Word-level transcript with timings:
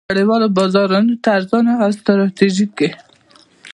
نړیوالو 0.09 0.47
بازارونو 0.57 1.13
ته 1.23 1.29
ارزانه 1.37 1.73
او 1.83 1.89
ستراتیژیکې 1.99 2.89